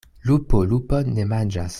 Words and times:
Lupo 0.29 0.61
lupon 0.71 1.07
ne 1.19 1.27
manĝas. 1.35 1.69